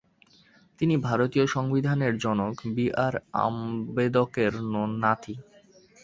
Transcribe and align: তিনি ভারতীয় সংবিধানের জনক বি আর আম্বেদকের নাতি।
তিনি 0.79 0.95
ভারতীয় 0.99 1.45
সংবিধানের 1.47 2.13
জনক 2.17 2.55
বি 2.75 2.85
আর 3.05 3.13
আম্বেদকের 3.41 4.53
নাতি। 5.01 5.33